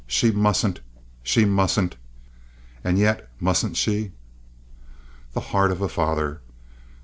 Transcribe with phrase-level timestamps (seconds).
[0.07, 0.79] She mustn't!
[1.21, 1.95] She mustn't!
[2.83, 4.13] And yet mustn't she?
[5.33, 6.41] The heart of a father!